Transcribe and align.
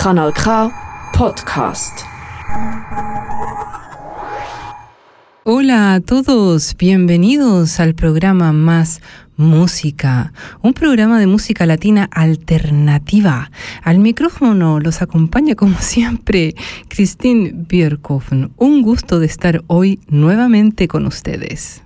Kanal 0.00 0.32
K 0.32 0.70
Podcast. 1.12 2.02
Hola 5.42 5.94
a 5.94 6.00
todos, 6.00 6.76
bienvenidos 6.76 7.80
al 7.80 7.96
programa 7.96 8.52
Más 8.52 9.00
Música, 9.36 10.32
un 10.62 10.72
programa 10.72 11.18
de 11.18 11.26
música 11.26 11.66
latina 11.66 12.08
alternativa. 12.12 13.50
Al 13.82 13.98
micrófono 13.98 14.78
los 14.78 15.02
acompaña 15.02 15.56
como 15.56 15.76
siempre 15.80 16.54
Christine 16.86 17.50
Bierkofen. 17.52 18.52
Un 18.56 18.82
gusto 18.82 19.18
de 19.18 19.26
estar 19.26 19.64
hoy 19.66 19.98
nuevamente 20.06 20.86
con 20.86 21.06
ustedes. 21.06 21.82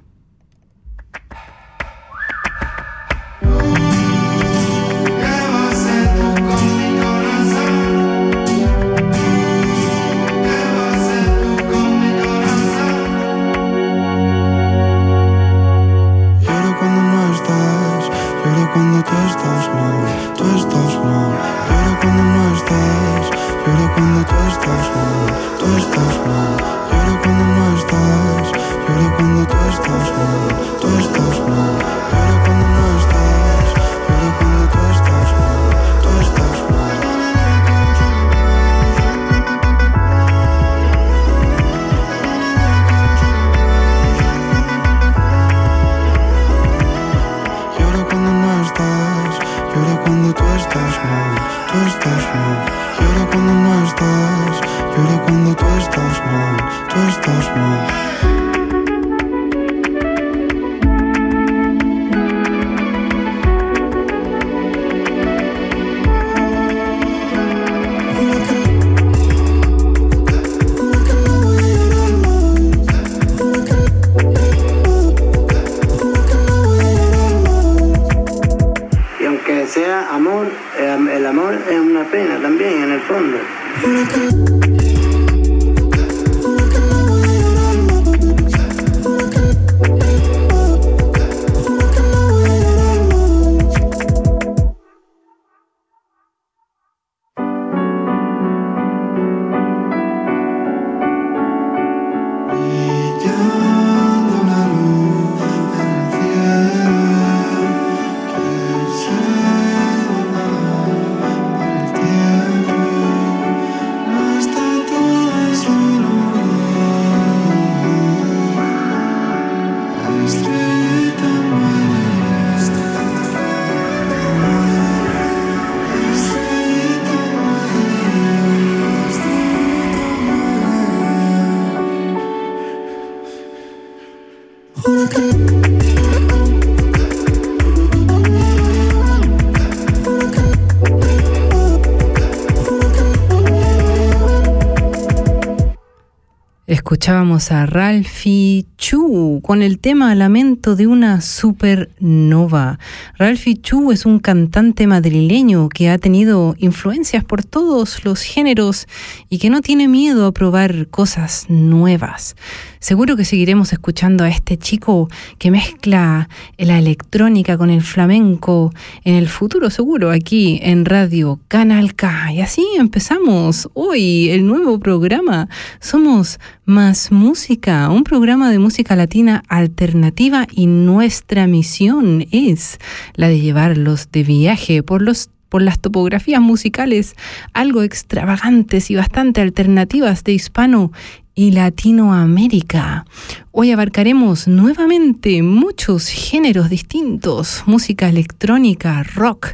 Escuchábamos 147.13 147.53
a 147.53 147.67
Ralphie 147.67 148.65
Chu 148.79 149.22
con 149.53 149.61
el 149.61 149.81
tema 149.81 150.15
Lamento 150.15 150.77
de 150.77 150.87
una 150.87 151.21
supernova. 151.21 152.79
Ralphie 153.19 153.61
Chu 153.61 153.93
es 153.93 154.07
un 154.07 154.19
cantante 154.19 154.87
madrileño 154.87 155.69
que 155.69 155.91
ha 155.91 155.99
tenido 155.99 156.55
influencias 156.57 157.23
por 157.23 157.45
todos 157.45 158.03
los 158.07 158.23
géneros 158.23 158.89
y 159.29 159.37
que 159.37 159.51
no 159.51 159.61
tiene 159.61 159.89
miedo 159.89 160.25
a 160.25 160.33
probar 160.33 160.89
cosas 160.89 161.45
nuevas. 161.51 162.35
Seguro 162.81 163.15
que 163.15 163.27
seguiremos 163.27 163.75
escuchando 163.75 164.25
a 164.25 164.31
este 164.31 164.57
chico 164.57 165.11
que 165.39 165.51
mezcla 165.51 166.31
la 166.57 166.79
electrónica 166.79 167.59
con 167.59 167.69
el 167.69 167.83
flamenco 167.83 168.73
en 169.05 169.17
el 169.17 169.29
futuro, 169.29 169.69
seguro, 169.69 170.11
aquí 170.11 170.61
en 170.63 170.87
Radio 170.87 171.41
Canal 171.49 171.95
K. 171.95 172.33
Y 172.33 172.41
así 172.41 172.67
empezamos 172.79 173.69
hoy 173.75 174.31
el 174.31 174.47
nuevo 174.47 174.81
programa. 174.81 175.49
Somos 175.79 176.41
Más 176.65 177.13
Música, 177.13 177.91
un 177.91 178.03
programa 178.03 178.51
de 178.51 178.59
música 178.59 178.97
latina 178.97 179.42
alternativa 179.49 180.47
y 180.51 180.67
nuestra 180.67 181.47
misión 181.47 182.27
es 182.31 182.79
la 183.15 183.29
de 183.29 183.41
llevarlos 183.41 184.11
de 184.13 184.23
viaje 184.23 184.83
por 184.83 185.03
los 185.03 185.31
por 185.49 185.61
las 185.61 185.81
topografías 185.81 186.41
musicales 186.41 187.15
algo 187.53 187.83
extravagantes 187.83 188.91
y 188.91 188.95
bastante 188.95 189.43
alternativas 189.43 190.25
de 190.25 190.33
hispano 190.33 190.93
y 191.35 191.51
Latinoamérica. 191.53 193.05
Hoy 193.51 193.71
abarcaremos 193.71 194.49
nuevamente 194.49 195.43
muchos 195.43 196.09
géneros 196.09 196.71
distintos, 196.71 197.65
música 197.67 198.09
electrónica, 198.09 199.03
rock, 199.03 199.49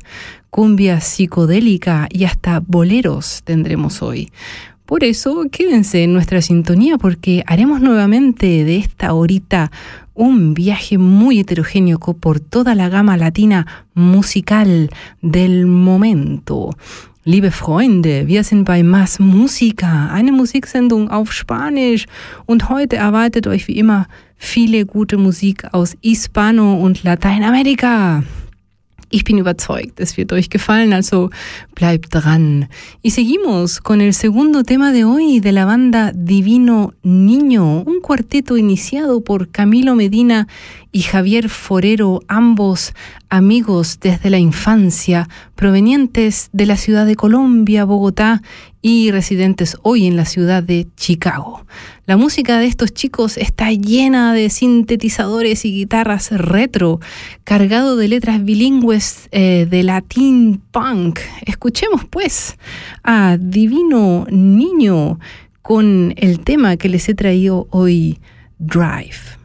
cumbia 0.50 1.00
psicodélica 1.00 2.08
y 2.10 2.24
hasta 2.24 2.60
boleros 2.60 3.42
tendremos 3.44 4.00
hoy. 4.00 4.30
Por 4.88 5.04
eso 5.04 5.44
quédense 5.52 6.02
en 6.02 6.14
nuestra 6.14 6.40
sintonía 6.40 6.96
porque 6.96 7.44
haremos 7.46 7.82
nuevamente 7.82 8.64
de 8.64 8.78
esta 8.78 9.12
horita 9.12 9.70
un 10.14 10.54
viaje 10.54 10.96
muy 10.96 11.40
heterogéneo 11.40 11.98
por 11.98 12.40
toda 12.40 12.74
la 12.74 12.88
gama 12.88 13.18
latina 13.18 13.66
musical 13.92 14.88
del 15.20 15.66
momento. 15.66 16.70
Liebe 17.24 17.50
Freunde, 17.50 18.26
wir 18.26 18.42
sind 18.44 18.64
bei 18.64 18.82
Mass 18.82 19.20
Musica, 19.20 20.10
eine 20.10 20.32
Musiksendung 20.32 21.10
auf 21.10 21.34
Spanisch 21.34 22.06
und 22.46 22.70
heute 22.70 22.96
erwartet 22.96 23.46
euch 23.46 23.68
wie 23.68 23.76
immer 23.78 24.08
viele 24.38 24.86
gute 24.86 25.18
Musik 25.18 25.66
aus 25.72 25.98
Hispano 26.00 26.80
und 26.80 27.04
Lateinamerika. 27.04 28.22
Ich 29.10 29.24
bin 29.24 29.38
überzeugt, 29.38 30.00
es 30.00 30.16
wird 30.18 30.32
euch 30.32 30.50
gefallen, 30.50 30.92
also 30.92 31.30
bleibt 31.74 32.14
dran. 32.14 32.68
Y 33.02 33.12
seguimos 33.12 33.80
con 33.80 34.02
el 34.02 34.12
segundo 34.12 34.64
tema 34.64 34.92
de 34.92 35.04
hoy 35.04 35.40
de 35.40 35.52
la 35.52 35.64
banda 35.64 36.12
Divino 36.14 36.92
Niño, 37.02 37.84
un 37.84 38.00
cuarteto 38.00 38.58
iniciado 38.58 39.22
por 39.22 39.48
Camilo 39.48 39.94
Medina 39.94 40.46
y 40.92 41.02
Javier 41.02 41.48
Forero, 41.48 42.20
ambos 42.28 42.92
amigos 43.30 43.98
desde 44.00 44.30
la 44.30 44.38
infancia, 44.38 45.28
provenientes 45.54 46.50
de 46.52 46.66
la 46.66 46.76
ciudad 46.76 47.06
de 47.06 47.16
Colombia, 47.16 47.84
Bogotá 47.84 48.42
y 48.82 49.10
residentes 49.10 49.76
hoy 49.82 50.06
en 50.06 50.16
la 50.16 50.24
ciudad 50.24 50.62
de 50.62 50.86
Chicago. 50.96 51.64
La 52.06 52.16
música 52.16 52.58
de 52.58 52.66
estos 52.66 52.92
chicos 52.92 53.36
está 53.36 53.70
llena 53.72 54.32
de 54.32 54.50
sintetizadores 54.50 55.64
y 55.64 55.72
guitarras 55.72 56.30
retro, 56.30 57.00
cargado 57.44 57.96
de 57.96 58.08
letras 58.08 58.44
bilingües 58.44 59.28
eh, 59.30 59.66
de 59.68 59.82
latín 59.82 60.62
punk. 60.70 61.20
Escuchemos 61.44 62.04
pues 62.06 62.56
a 63.02 63.36
Divino 63.38 64.26
Niño 64.30 65.18
con 65.62 66.14
el 66.16 66.40
tema 66.40 66.76
que 66.76 66.88
les 66.88 67.08
he 67.08 67.14
traído 67.14 67.68
hoy, 67.70 68.20
Drive. 68.58 69.37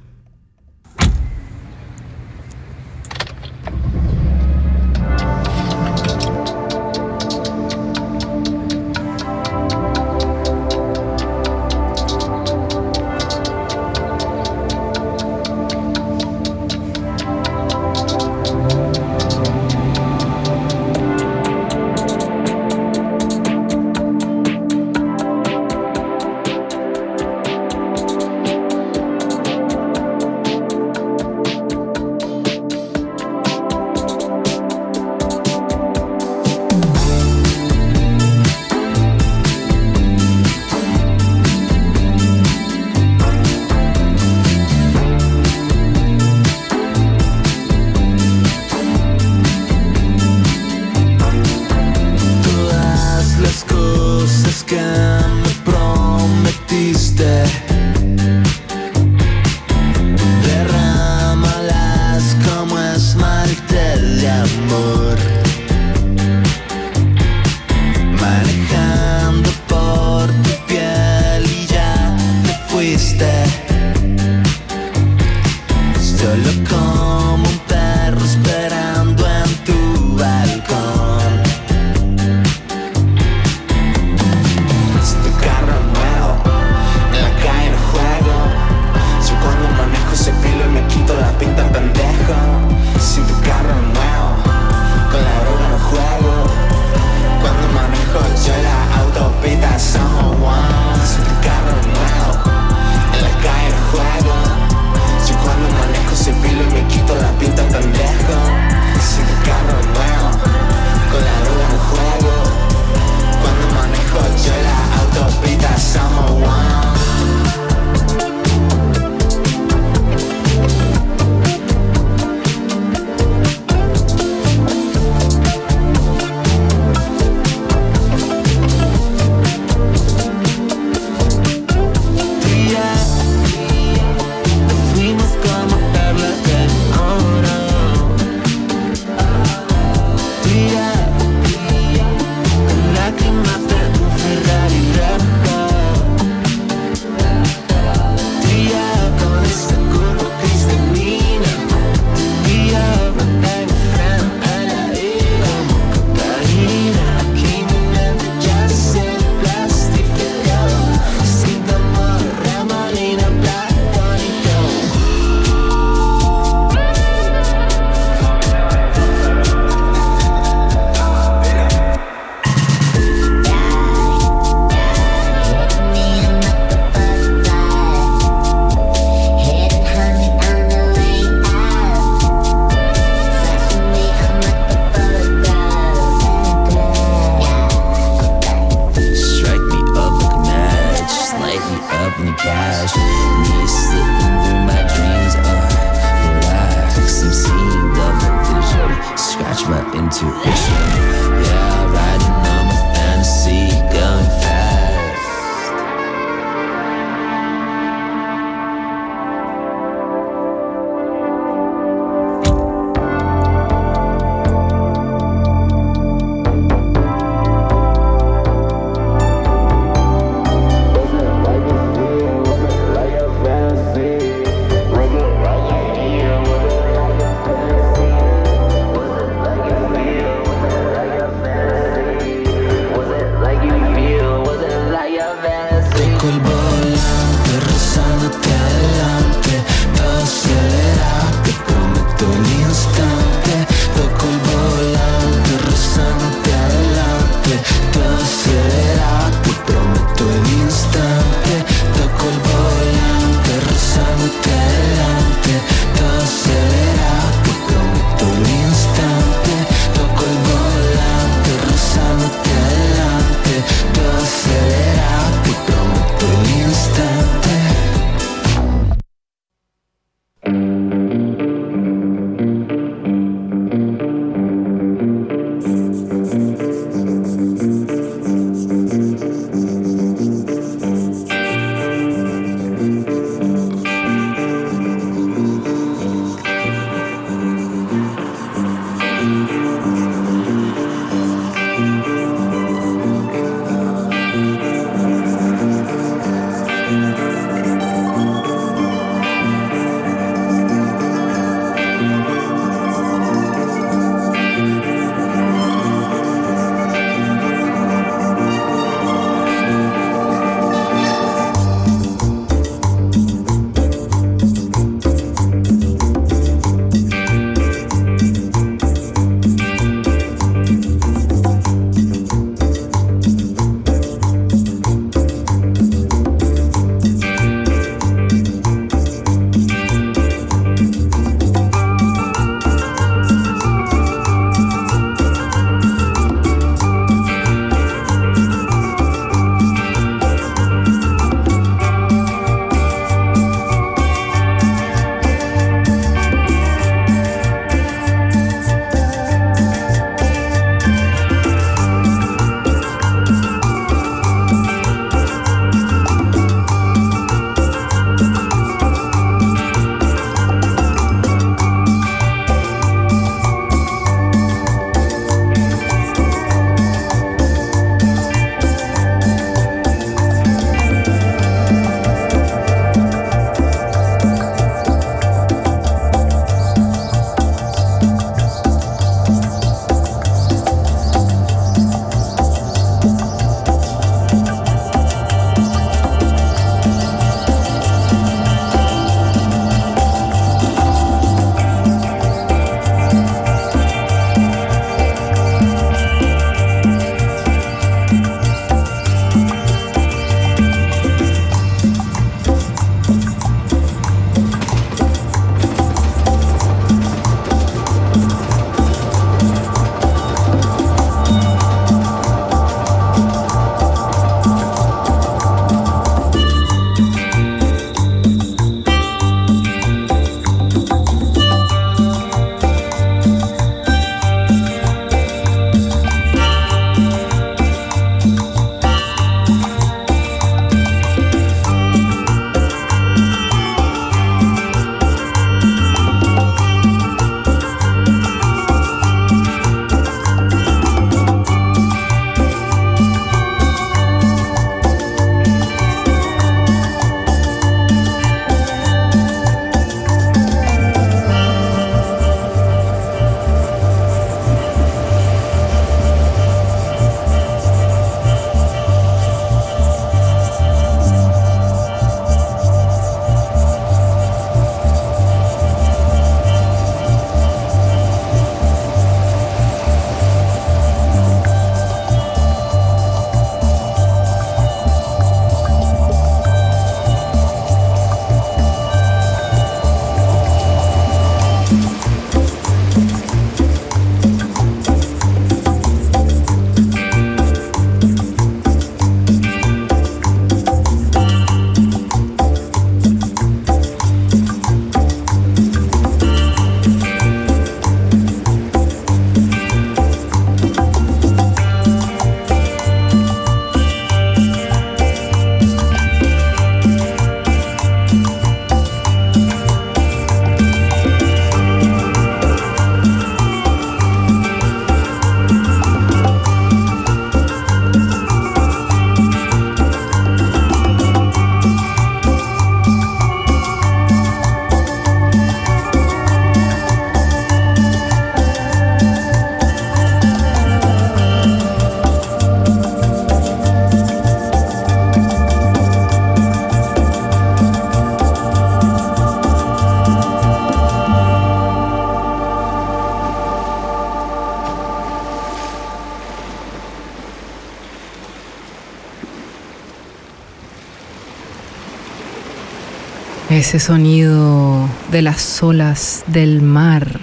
Ese 553.63 553.79
sonido 553.79 554.89
de 555.10 555.21
las 555.21 555.63
olas 555.63 556.25
del 556.27 556.62
mar. 556.62 557.21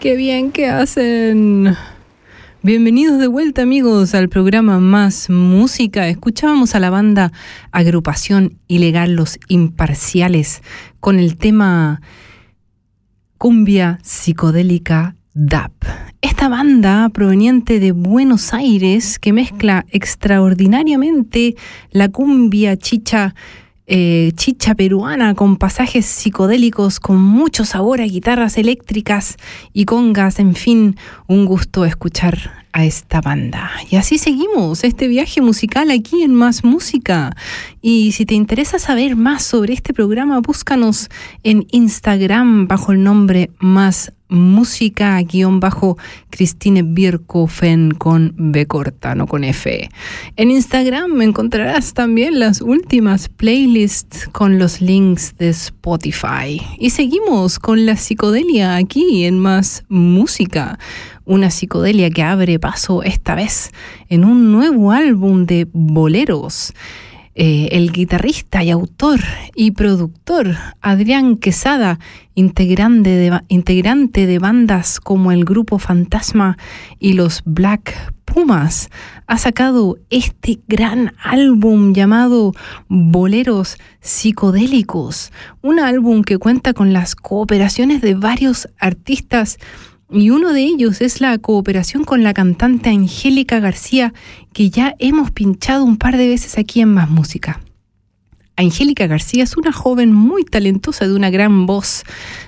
Qué 0.00 0.16
bien 0.16 0.50
que 0.50 0.66
hacen. 0.66 1.76
Bienvenidos 2.62 3.18
de 3.18 3.26
vuelta 3.26 3.60
amigos 3.60 4.14
al 4.14 4.30
programa 4.30 4.80
Más 4.80 5.28
Música. 5.28 6.08
Escuchábamos 6.08 6.74
a 6.74 6.80
la 6.80 6.88
banda 6.88 7.32
Agrupación 7.70 8.58
Ilegal 8.66 9.12
Los 9.12 9.38
Imparciales 9.48 10.62
con 11.00 11.18
el 11.18 11.36
tema 11.36 12.00
Cumbia 13.36 13.98
Psicodélica 14.02 15.16
DAP. 15.34 15.72
Esta 16.22 16.48
banda 16.48 17.10
proveniente 17.10 17.78
de 17.78 17.92
Buenos 17.92 18.54
Aires 18.54 19.18
que 19.18 19.34
mezcla 19.34 19.84
extraordinariamente 19.90 21.56
la 21.90 22.08
cumbia 22.08 22.78
chicha 22.78 23.34
eh, 23.86 24.32
chicha 24.34 24.74
peruana 24.74 25.34
con 25.34 25.56
pasajes 25.56 26.06
psicodélicos, 26.06 27.00
con 27.00 27.20
mucho 27.22 27.64
sabor 27.64 28.00
a 28.00 28.04
guitarras 28.04 28.58
eléctricas 28.58 29.36
y 29.72 29.84
congas, 29.84 30.38
en 30.38 30.54
fin, 30.54 30.96
un 31.26 31.46
gusto 31.46 31.84
escuchar 31.84 32.65
a 32.76 32.84
esta 32.84 33.22
banda. 33.22 33.70
Y 33.90 33.96
así 33.96 34.18
seguimos 34.18 34.84
este 34.84 35.08
viaje 35.08 35.40
musical 35.40 35.90
aquí 35.90 36.22
en 36.22 36.34
Más 36.34 36.62
Música. 36.62 37.34
Y 37.80 38.12
si 38.12 38.26
te 38.26 38.34
interesa 38.34 38.78
saber 38.78 39.16
más 39.16 39.44
sobre 39.44 39.72
este 39.72 39.94
programa, 39.94 40.40
búscanos 40.40 41.08
en 41.42 41.66
Instagram 41.70 42.68
bajo 42.68 42.92
el 42.92 43.02
nombre 43.02 43.50
Más 43.60 44.12
música 44.28 45.22
guion 45.22 45.60
bajo 45.60 45.96
Christine 46.30 46.82
Birkofen 46.82 47.92
con 47.92 48.34
B 48.36 48.66
corta, 48.66 49.14
no 49.14 49.26
con 49.26 49.44
F. 49.44 49.88
En 50.36 50.50
Instagram 50.50 51.22
encontrarás 51.22 51.94
también 51.94 52.38
las 52.40 52.60
últimas 52.60 53.28
playlists 53.28 54.28
con 54.32 54.58
los 54.58 54.80
links 54.80 55.34
de 55.38 55.50
Spotify. 55.50 56.60
Y 56.78 56.90
seguimos 56.90 57.58
con 57.58 57.86
la 57.86 57.96
psicodelia 57.96 58.76
aquí 58.76 59.24
en 59.24 59.38
más 59.38 59.84
música. 59.88 60.78
Una 61.26 61.50
psicodelia 61.50 62.08
que 62.08 62.22
abre 62.22 62.60
paso 62.60 63.02
esta 63.02 63.34
vez 63.34 63.72
en 64.08 64.24
un 64.24 64.52
nuevo 64.52 64.92
álbum 64.92 65.44
de 65.44 65.66
boleros. 65.72 66.72
Eh, 67.34 67.68
el 67.72 67.90
guitarrista 67.92 68.62
y 68.62 68.70
autor 68.70 69.20
y 69.56 69.72
productor 69.72 70.54
Adrián 70.80 71.36
Quesada, 71.36 71.98
integrante 72.36 73.10
de, 73.10 73.40
integrante 73.48 74.26
de 74.26 74.38
bandas 74.38 75.00
como 75.00 75.32
el 75.32 75.44
Grupo 75.44 75.80
Fantasma 75.80 76.56
y 77.00 77.14
los 77.14 77.42
Black 77.44 78.14
Pumas, 78.24 78.88
ha 79.26 79.36
sacado 79.36 79.98
este 80.08 80.60
gran 80.68 81.12
álbum 81.22 81.92
llamado 81.92 82.52
Boleros 82.88 83.78
Psicodélicos, 84.00 85.32
un 85.60 85.80
álbum 85.80 86.22
que 86.22 86.38
cuenta 86.38 86.72
con 86.72 86.92
las 86.92 87.16
cooperaciones 87.16 88.00
de 88.00 88.14
varios 88.14 88.68
artistas 88.78 89.58
y 90.10 90.30
uno 90.30 90.52
de 90.52 90.62
ellos 90.62 91.00
es 91.00 91.20
la 91.20 91.36
cooperación 91.38 92.04
con 92.04 92.22
la 92.22 92.32
cantante 92.32 92.90
Angélica 92.90 93.58
García, 93.60 94.14
que 94.52 94.70
ya 94.70 94.94
hemos 94.98 95.30
pinchado 95.30 95.84
un 95.84 95.96
par 95.96 96.16
de 96.16 96.28
veces 96.28 96.58
aquí 96.58 96.80
en 96.80 96.94
Más 96.94 97.10
Música. 97.10 97.60
Angélica 98.56 99.06
García 99.06 99.44
es 99.44 99.56
una 99.56 99.72
joven 99.72 100.12
muy 100.12 100.44
talentosa 100.44 101.06
de 101.06 101.14
una 101.14 101.28
gran 101.28 101.66
voz 101.66 102.04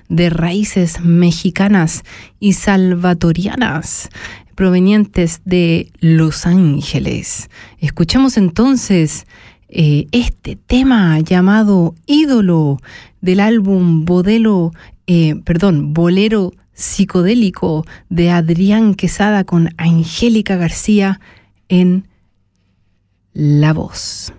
de 0.09 0.31
raíces 0.31 1.01
mexicanas 1.01 2.03
y 2.41 2.55
salvatorianas 2.55 4.09
provenientes 4.55 5.43
de 5.45 5.93
Los 6.01 6.47
Ángeles. 6.47 7.51
Escuchemos 7.79 8.37
entonces 8.39 9.27
eh, 9.69 10.07
este 10.13 10.57
tema 10.57 11.21
llamado 11.21 11.95
Ídolo 12.07 12.79
del 13.21 13.41
álbum 13.41 14.05
Bodelo, 14.05 14.73
eh, 15.07 15.35
perdón, 15.45 15.93
Bolero 15.93 16.53
psicodélico 16.79 17.85
de 18.09 18.31
Adrián 18.31 18.95
Quesada 18.95 19.43
con 19.45 19.71
Angélica 19.77 20.57
García 20.57 21.21
en 21.69 22.07
La 23.33 23.73
Voz. 23.73 24.33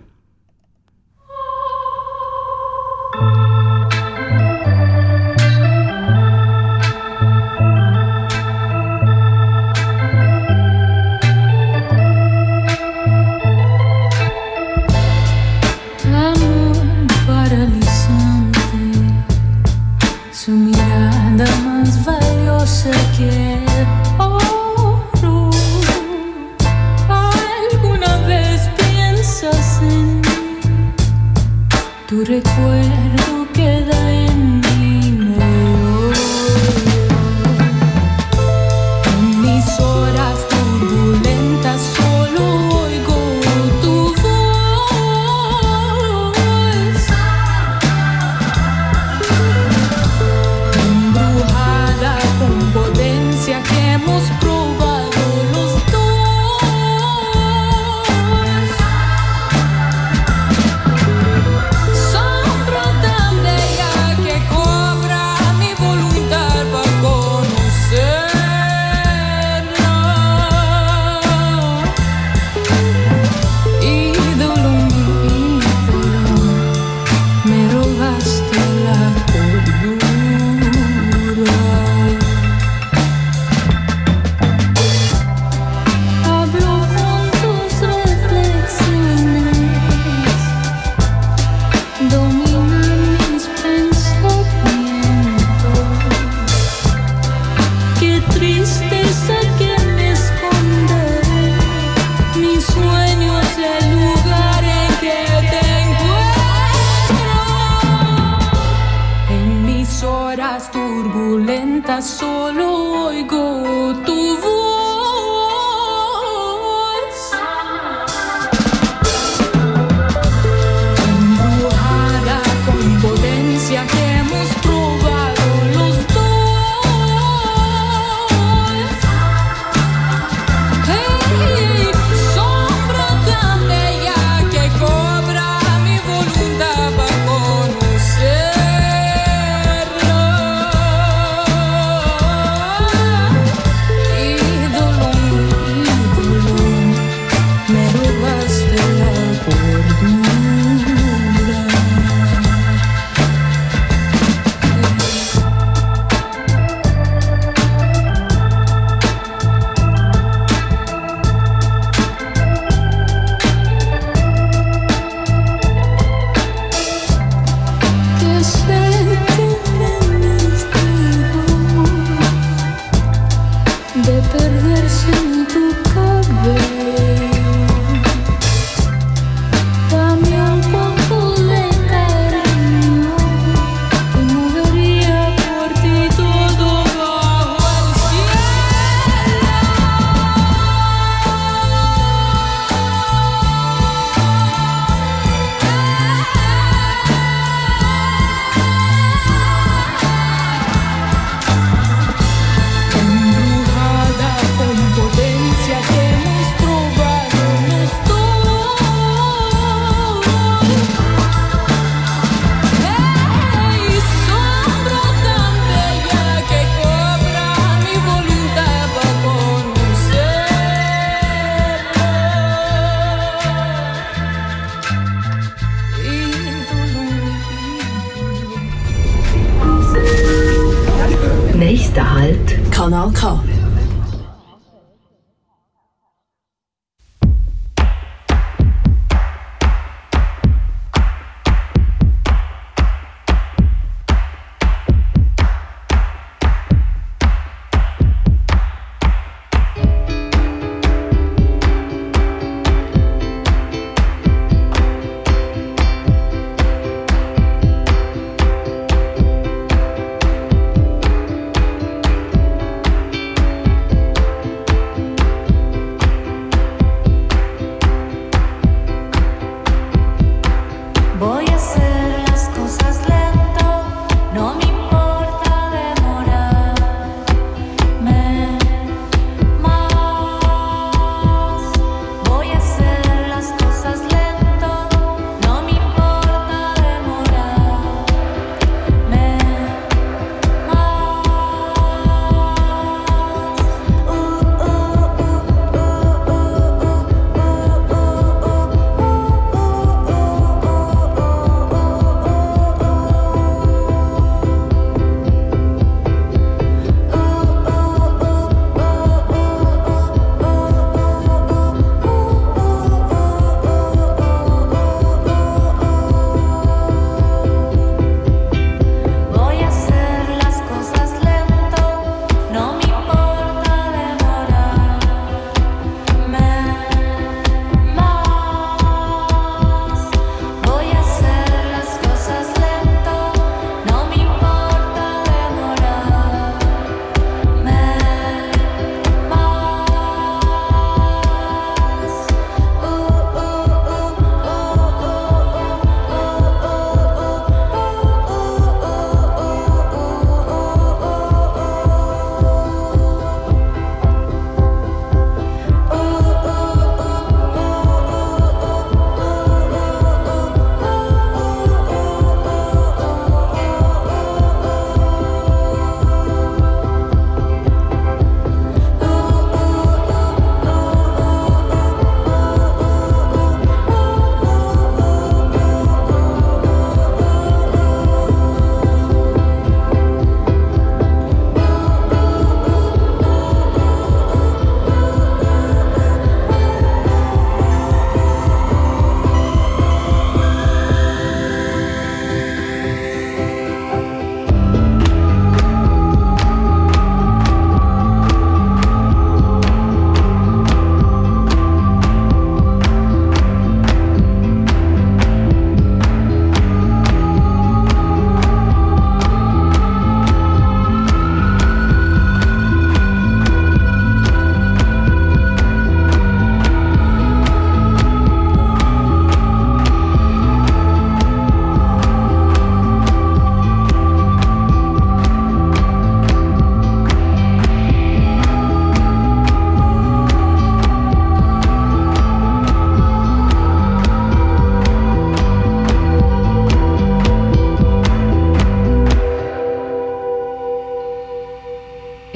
Recuerdo 32.18 33.46
queda 33.54 34.09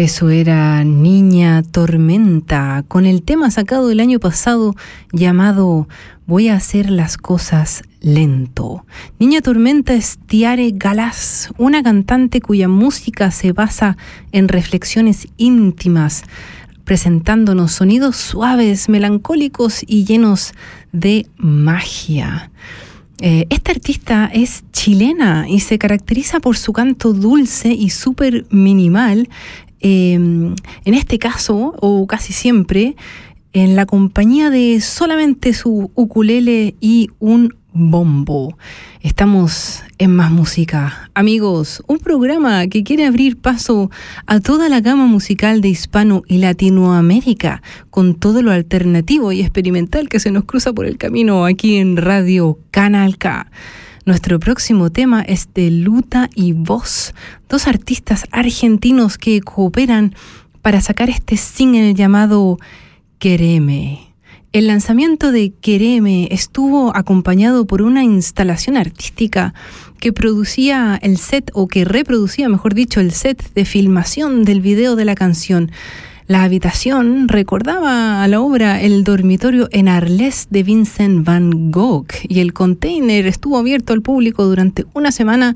Eso 0.04 0.28
era 0.28 0.84
Niña 0.84 1.62
Tormenta, 1.62 2.84
con 2.88 3.06
el 3.06 3.22
tema 3.22 3.50
sacado 3.50 3.90
el 3.90 4.00
año 4.00 4.20
pasado 4.20 4.74
llamado 5.12 5.88
Voy 6.26 6.48
a 6.48 6.56
hacer 6.56 6.90
las 6.90 7.16
cosas 7.16 7.82
lento. 8.02 8.84
Niña 9.18 9.40
Tormenta 9.40 9.94
es 9.94 10.18
Tiare 10.26 10.72
Galás, 10.74 11.48
una 11.56 11.82
cantante 11.82 12.42
cuya 12.42 12.68
música 12.68 13.30
se 13.30 13.52
basa 13.52 13.96
en 14.30 14.48
reflexiones 14.48 15.26
íntimas, 15.38 16.24
presentándonos 16.84 17.72
sonidos 17.72 18.16
suaves, 18.16 18.90
melancólicos 18.90 19.84
y 19.86 20.04
llenos 20.04 20.52
de 20.92 21.28
magia. 21.38 22.50
Eh, 23.20 23.46
esta 23.48 23.70
artista 23.70 24.28
es 24.32 24.64
chilena 24.72 25.46
y 25.48 25.60
se 25.60 25.78
caracteriza 25.78 26.40
por 26.40 26.56
su 26.56 26.72
canto 26.72 27.12
dulce 27.12 27.72
y 27.72 27.90
súper 27.90 28.44
minimal, 28.50 29.28
eh, 29.84 30.14
en 30.14 30.94
este 30.94 31.18
caso, 31.18 31.74
o 31.78 32.06
casi 32.06 32.32
siempre, 32.32 32.96
en 33.52 33.76
la 33.76 33.84
compañía 33.84 34.48
de 34.48 34.80
solamente 34.80 35.52
su 35.52 35.92
ukulele 35.94 36.74
y 36.80 37.10
un 37.18 37.54
bombo. 37.74 38.56
Estamos 39.02 39.82
en 39.98 40.16
Más 40.16 40.30
Música. 40.30 41.10
Amigos, 41.12 41.82
un 41.86 41.98
programa 41.98 42.66
que 42.68 42.82
quiere 42.82 43.04
abrir 43.04 43.36
paso 43.36 43.90
a 44.26 44.40
toda 44.40 44.70
la 44.70 44.80
gama 44.80 45.04
musical 45.06 45.60
de 45.60 45.68
Hispano 45.68 46.22
y 46.26 46.38
Latinoamérica, 46.38 47.62
con 47.90 48.14
todo 48.14 48.40
lo 48.40 48.52
alternativo 48.52 49.32
y 49.32 49.42
experimental 49.42 50.08
que 50.08 50.18
se 50.18 50.30
nos 50.30 50.44
cruza 50.44 50.72
por 50.72 50.86
el 50.86 50.96
camino 50.96 51.44
aquí 51.44 51.76
en 51.76 51.98
Radio 51.98 52.58
Canal 52.70 53.18
K. 53.18 53.50
Nuestro 54.06 54.38
próximo 54.38 54.90
tema 54.90 55.22
es 55.22 55.48
de 55.54 55.70
Luta 55.70 56.28
y 56.34 56.52
Voz, 56.52 57.14
dos 57.48 57.66
artistas 57.66 58.26
argentinos 58.32 59.16
que 59.16 59.40
cooperan 59.40 60.14
para 60.60 60.82
sacar 60.82 61.08
este 61.08 61.38
single 61.38 61.94
llamado 61.94 62.58
Quereme. 63.18 64.12
El 64.52 64.66
lanzamiento 64.66 65.32
de 65.32 65.54
Quereme 65.58 66.28
estuvo 66.30 66.94
acompañado 66.94 67.66
por 67.66 67.80
una 67.80 68.04
instalación 68.04 68.76
artística 68.76 69.54
que 70.00 70.12
producía 70.12 70.98
el 71.00 71.16
set, 71.16 71.50
o 71.54 71.66
que 71.66 71.86
reproducía, 71.86 72.50
mejor 72.50 72.74
dicho, 72.74 73.00
el 73.00 73.10
set 73.10 73.54
de 73.54 73.64
filmación 73.64 74.44
del 74.44 74.60
video 74.60 74.96
de 74.96 75.06
la 75.06 75.14
canción. 75.14 75.72
La 76.26 76.42
habitación 76.42 77.28
recordaba 77.28 78.22
a 78.22 78.28
la 78.28 78.40
obra 78.40 78.80
El 78.80 79.04
dormitorio 79.04 79.68
en 79.72 79.88
Arles 79.88 80.46
de 80.48 80.62
Vincent 80.62 81.22
van 81.22 81.70
Gogh 81.70 82.06
y 82.26 82.40
el 82.40 82.54
container 82.54 83.26
estuvo 83.26 83.58
abierto 83.58 83.92
al 83.92 84.00
público 84.00 84.46
durante 84.46 84.86
una 84.94 85.12
semana 85.12 85.54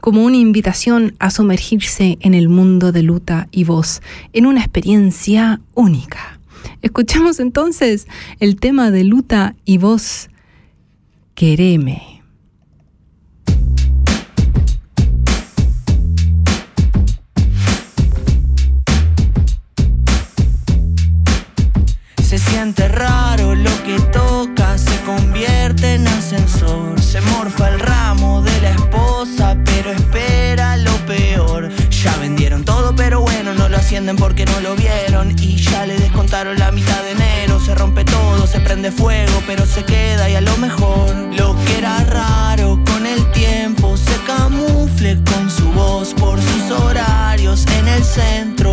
como 0.00 0.24
una 0.24 0.36
invitación 0.36 1.16
a 1.18 1.32
sumergirse 1.32 2.16
en 2.20 2.34
el 2.34 2.48
mundo 2.48 2.92
de 2.92 3.02
luta 3.02 3.48
y 3.50 3.64
voz 3.64 4.02
en 4.32 4.46
una 4.46 4.60
experiencia 4.60 5.60
única. 5.74 6.38
Escuchamos 6.80 7.40
entonces 7.40 8.06
el 8.38 8.54
tema 8.54 8.92
de 8.92 9.02
luta 9.02 9.56
y 9.64 9.78
voz 9.78 10.30
Quereme. 11.34 12.13
Lo 22.64 23.82
que 23.84 24.00
toca, 24.10 24.78
se 24.78 24.98
convierte 25.02 25.96
en 25.96 26.08
ascensor. 26.08 26.98
Se 26.98 27.20
morfa 27.20 27.68
el 27.68 27.78
ramo 27.78 28.40
de 28.40 28.58
la 28.62 28.70
esposa, 28.70 29.54
pero 29.66 29.92
espera 29.92 30.78
lo 30.78 30.96
peor. 31.04 31.68
Ya 31.90 32.16
vendieron 32.16 32.64
todo, 32.64 32.96
pero 32.96 33.20
bueno, 33.20 33.52
no 33.52 33.68
lo 33.68 33.76
ascienden 33.76 34.16
porque 34.16 34.46
no 34.46 34.60
lo 34.60 34.76
vieron. 34.76 35.36
Y 35.38 35.56
ya 35.56 35.84
le 35.84 35.98
descontaron 35.98 36.58
la 36.58 36.72
mitad 36.72 37.02
de 37.02 37.10
enero. 37.10 37.60
Se 37.60 37.74
rompe 37.74 38.02
todo, 38.02 38.46
se 38.46 38.60
prende 38.60 38.90
fuego, 38.90 39.42
pero 39.46 39.66
se 39.66 39.84
queda 39.84 40.30
y 40.30 40.34
a 40.34 40.40
lo 40.40 40.56
mejor. 40.56 41.10
Lo 41.36 41.54
que 41.66 41.78
era 41.78 42.02
raro 42.04 42.80
con 42.86 43.04
el 43.04 43.30
tiempo 43.32 43.94
se 43.98 44.16
camufle 44.26 45.18
con 45.30 45.50
su 45.50 45.70
voz 45.72 46.14
por 46.14 46.40
sus 46.40 46.70
horarios 46.70 47.66
en 47.78 47.88
el 47.88 48.02
centro. 48.02 48.63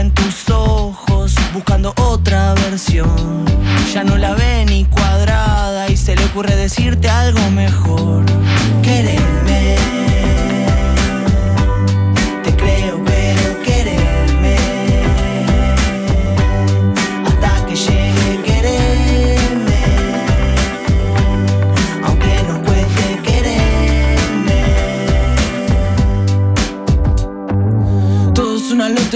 En 0.00 0.10
tus 0.12 0.50
ojos 0.50 1.34
buscando 1.52 1.94
otra 1.96 2.54
versión. 2.54 3.44
Ya 3.92 4.02
no 4.02 4.16
la 4.16 4.34
ve 4.34 4.64
ni 4.66 4.84
cuadrada 4.84 5.88
y 5.88 5.96
se 5.96 6.16
le 6.16 6.24
ocurre 6.24 6.56
decirte 6.56 7.08
algo 7.08 7.50
mejor. 7.50 8.24
Quererme. 8.82 9.53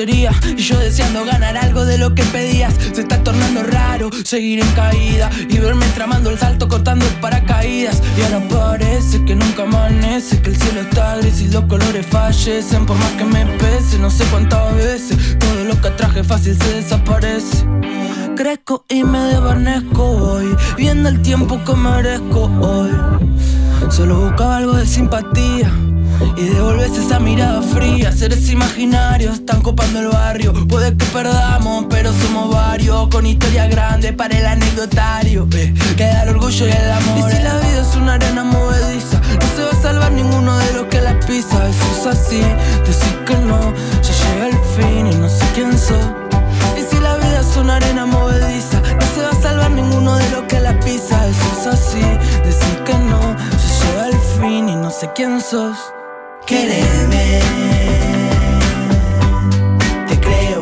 Y 0.00 0.62
yo 0.62 0.78
deseando 0.78 1.24
ganar 1.24 1.56
algo 1.56 1.84
de 1.84 1.98
lo 1.98 2.14
que 2.14 2.22
pedías. 2.22 2.72
Se 2.92 3.00
está 3.00 3.20
tornando 3.24 3.64
raro 3.64 4.10
seguir 4.24 4.60
en 4.60 4.70
caída 4.70 5.28
y 5.48 5.58
verme 5.58 5.86
tramando 5.88 6.30
el 6.30 6.38
salto 6.38 6.68
cortando 6.68 7.04
el 7.04 7.12
paracaídas. 7.14 8.00
Y 8.16 8.22
ahora 8.22 8.48
parece 8.48 9.24
que 9.24 9.34
nunca 9.34 9.64
amanece, 9.64 10.40
que 10.40 10.50
el 10.50 10.56
cielo 10.56 10.82
está 10.82 11.16
gris 11.16 11.40
y 11.40 11.48
los 11.48 11.64
colores 11.64 12.06
fallecen. 12.06 12.86
Por 12.86 12.96
más 12.96 13.10
que 13.12 13.24
me 13.24 13.44
pese, 13.58 13.98
no 13.98 14.08
sé 14.08 14.22
cuántas 14.26 14.72
veces 14.76 15.36
todo 15.36 15.64
lo 15.64 15.80
que 15.80 15.90
traje 15.90 16.22
fácil 16.22 16.56
se 16.56 16.74
desaparece. 16.74 17.66
Crezco 18.36 18.84
y 18.88 19.02
me 19.02 19.18
desvanezco 19.18 20.04
hoy, 20.04 20.56
viendo 20.76 21.08
el 21.08 21.20
tiempo 21.22 21.60
que 21.64 21.74
merezco 21.74 22.44
hoy. 22.60 22.92
Solo 23.90 24.20
buscaba 24.20 24.58
algo 24.58 24.74
de 24.74 24.86
simpatía. 24.86 25.72
Y 26.36 26.44
devolves 26.44 26.96
esa 26.96 27.18
mirada 27.20 27.62
fría, 27.62 28.12
seres 28.12 28.48
imaginarios 28.50 29.34
están 29.34 29.60
copando 29.60 30.00
el 30.00 30.08
barrio. 30.08 30.52
Puede 30.68 30.96
que 30.96 31.04
perdamos, 31.06 31.86
pero 31.88 32.12
somos 32.12 32.50
varios. 32.50 33.08
Con 33.08 33.26
historia 33.26 33.66
grande 33.66 34.12
para 34.12 34.38
el 34.38 34.46
anecdotario. 34.46 35.48
Eh, 35.52 35.74
queda 35.96 36.22
el 36.24 36.30
orgullo 36.30 36.66
y 36.66 36.70
el 36.70 36.90
amor. 36.90 37.18
Y 37.30 37.34
si 37.34 37.42
la 37.42 37.58
vida 37.58 37.80
es 37.80 37.96
una 37.96 38.14
arena 38.14 38.44
movediza, 38.44 39.20
no 39.20 39.56
se 39.56 39.62
va 39.64 39.70
a 39.70 39.82
salvar 39.82 40.12
ninguno 40.12 40.56
de 40.58 40.72
los 40.74 40.86
que 40.86 41.00
la 41.00 41.18
pisa. 41.20 41.68
Eso 41.68 41.84
es 42.00 42.06
así, 42.06 42.42
decir 42.86 43.24
que 43.26 43.36
no, 43.36 43.72
ya 44.02 44.32
llega 44.32 44.46
el 44.48 44.58
fin 44.76 45.06
y 45.06 45.14
no 45.16 45.28
sé 45.28 45.44
quién 45.54 45.78
soy. 45.78 45.96
Y 46.76 46.82
si 46.82 47.00
la 47.00 47.16
vida 47.16 47.40
es 47.40 47.56
una 47.56 47.76
arena 47.76 48.06
movediza, 48.06 48.80
no 48.80 49.06
se 49.14 49.22
va 49.22 49.30
a 49.30 49.42
salvar 49.42 49.70
ninguno 49.70 50.16
de 50.16 50.30
los 50.30 50.42
que 50.42 50.60
la 50.60 50.78
pisa. 50.80 51.26
Eso 51.26 51.60
es 51.60 51.66
así, 51.66 52.00
decir 52.44 52.78
que 52.84 52.94
no, 52.94 53.20
ya 53.30 53.86
llega 53.86 54.06
el 54.08 54.20
fin 54.40 54.68
y 54.68 54.76
no 54.76 54.90
sé 54.90 55.10
quién 55.14 55.40
sos. 55.40 55.76
Quererme. 56.48 57.40
Te 60.08 60.18
creo, 60.18 60.57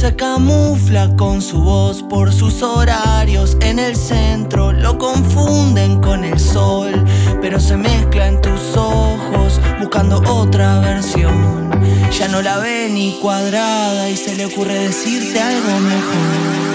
se 0.00 0.16
camufla 0.16 1.14
con 1.14 1.42
su 1.42 1.60
voz 1.60 2.02
por 2.02 2.32
sus 2.32 2.62
horarios 2.62 3.58
en 3.60 3.78
el 3.78 3.94
centro. 3.94 4.72
Lo 4.72 4.96
confunden 4.96 6.00
con 6.00 6.24
el 6.24 6.40
sol, 6.40 7.04
pero 7.42 7.60
se 7.60 7.76
mezcla 7.76 8.28
en 8.28 8.40
tus 8.40 8.78
ojos 8.78 9.60
buscando 9.78 10.22
otra 10.32 10.80
versión. 10.80 11.70
Ya 12.18 12.28
no 12.28 12.40
la 12.40 12.56
ve 12.56 12.88
ni 12.90 13.18
cuadrada 13.20 14.08
y 14.08 14.16
se 14.16 14.36
le 14.36 14.46
ocurre 14.46 14.78
decirte 14.78 15.38
algo 15.38 15.78
mejor. 15.80 16.69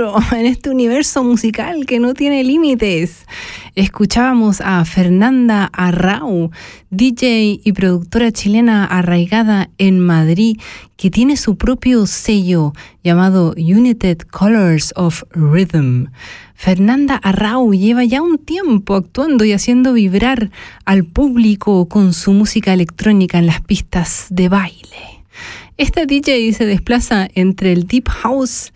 en 0.32 0.46
este 0.46 0.70
universo 0.70 1.22
musical 1.22 1.84
que 1.84 1.98
no 1.98 2.14
tiene 2.14 2.42
límites. 2.42 3.26
Escuchábamos 3.74 4.60
a 4.60 4.84
Fernanda 4.84 5.70
Arrau, 5.72 6.50
DJ 6.90 7.60
y 7.62 7.72
productora 7.72 8.32
chilena 8.32 8.84
arraigada 8.84 9.68
en 9.78 10.00
Madrid, 10.00 10.56
que 10.96 11.10
tiene 11.10 11.36
su 11.36 11.56
propio 11.56 12.06
sello 12.06 12.72
llamado 13.04 13.52
United 13.56 14.22
Colors 14.30 14.92
of 14.96 15.22
Rhythm. 15.32 16.06
Fernanda 16.54 17.16
Arrau 17.16 17.72
lleva 17.72 18.04
ya 18.04 18.22
un 18.22 18.38
tiempo 18.38 18.94
actuando 18.94 19.44
y 19.44 19.52
haciendo 19.52 19.92
vibrar 19.92 20.50
al 20.86 21.04
público 21.04 21.88
con 21.88 22.14
su 22.14 22.32
música 22.32 22.72
electrónica 22.72 23.38
en 23.38 23.46
las 23.46 23.60
pistas 23.60 24.26
de 24.30 24.48
baile. 24.48 25.24
Esta 25.76 26.04
DJ 26.06 26.52
se 26.52 26.66
desplaza 26.66 27.28
entre 27.34 27.72
el 27.72 27.86
deep 27.86 28.08
house 28.08 28.72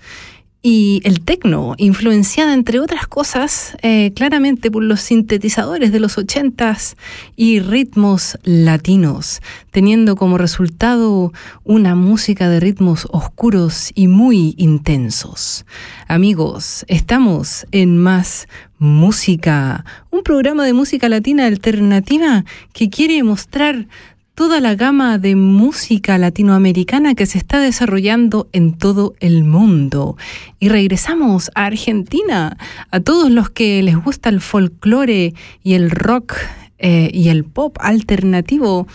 y 0.66 1.02
el 1.04 1.20
techno, 1.20 1.74
influenciada 1.76 2.54
entre 2.54 2.80
otras 2.80 3.06
cosas 3.06 3.76
eh, 3.82 4.12
claramente 4.16 4.70
por 4.70 4.82
los 4.82 5.02
sintetizadores 5.02 5.92
de 5.92 6.00
los 6.00 6.16
ochentas 6.16 6.96
y 7.36 7.60
ritmos 7.60 8.38
latinos, 8.44 9.42
teniendo 9.72 10.16
como 10.16 10.38
resultado 10.38 11.34
una 11.64 11.94
música 11.94 12.48
de 12.48 12.60
ritmos 12.60 13.06
oscuros 13.10 13.90
y 13.94 14.08
muy 14.08 14.54
intensos. 14.56 15.66
Amigos, 16.08 16.86
estamos 16.88 17.66
en 17.70 17.98
Más 17.98 18.48
Música, 18.78 19.84
un 20.10 20.22
programa 20.22 20.64
de 20.64 20.72
música 20.72 21.10
latina 21.10 21.44
alternativa 21.46 22.46
que 22.72 22.88
quiere 22.88 23.22
mostrar 23.22 23.86
toda 24.34 24.60
la 24.60 24.74
gama 24.74 25.18
de 25.18 25.36
música 25.36 26.18
latinoamericana 26.18 27.14
que 27.14 27.26
se 27.26 27.38
está 27.38 27.60
desarrollando 27.60 28.48
en 28.52 28.76
todo 28.76 29.14
el 29.20 29.44
mundo. 29.44 30.16
Y 30.58 30.68
regresamos 30.68 31.50
a 31.54 31.66
Argentina, 31.66 32.56
a 32.90 33.00
todos 33.00 33.30
los 33.30 33.50
que 33.50 33.82
les 33.82 33.96
gusta 33.96 34.28
el 34.28 34.40
folclore 34.40 35.34
y 35.62 35.74
el 35.74 35.90
rock 35.90 36.34
eh, 36.78 37.10
y 37.12 37.28
el 37.28 37.44
pop 37.44 37.76
alternativo. 37.80 38.88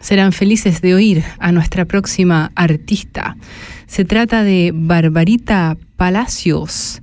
Serán 0.00 0.32
felices 0.32 0.80
de 0.80 0.94
oír 0.94 1.24
a 1.38 1.50
nuestra 1.50 1.86
próxima 1.86 2.52
artista. 2.54 3.36
Se 3.86 4.04
trata 4.04 4.44
de 4.44 4.70
Barbarita 4.74 5.76
Palacios. 5.96 7.00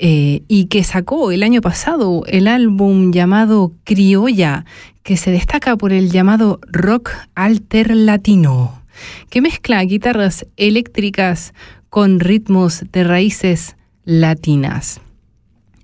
Eh, 0.00 0.42
y 0.46 0.66
que 0.66 0.84
sacó 0.84 1.32
el 1.32 1.42
año 1.42 1.60
pasado 1.60 2.22
el 2.26 2.46
álbum 2.46 3.10
llamado 3.10 3.72
Criolla, 3.82 4.64
que 5.02 5.16
se 5.16 5.32
destaca 5.32 5.76
por 5.76 5.92
el 5.92 6.10
llamado 6.10 6.60
rock 6.70 7.10
alter 7.34 7.96
latino, 7.96 8.82
que 9.28 9.40
mezcla 9.40 9.82
guitarras 9.82 10.46
eléctricas 10.56 11.52
con 11.90 12.20
ritmos 12.20 12.84
de 12.92 13.02
raíces 13.02 13.76
latinas. 14.04 15.00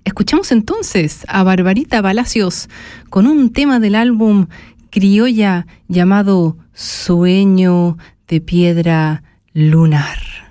Escuchamos 0.05 0.51
entonces 0.51 1.25
a 1.27 1.43
Barbarita 1.43 2.01
Palacios 2.01 2.69
con 3.09 3.27
un 3.27 3.51
tema 3.51 3.79
del 3.79 3.95
álbum 3.95 4.47
Criolla 4.91 5.67
llamado 5.89 6.57
Sueño 6.73 7.97
de 8.27 8.39
Piedra 8.39 9.23
Lunar. 9.53 10.44